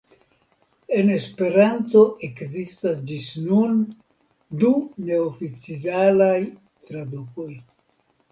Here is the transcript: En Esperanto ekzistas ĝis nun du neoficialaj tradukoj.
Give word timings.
En 0.99 1.09
Esperanto 1.15 2.01
ekzistas 2.27 2.97
ĝis 3.11 3.27
nun 3.49 3.77
du 4.63 4.71
neoficialaj 5.11 6.41
tradukoj. 6.89 7.49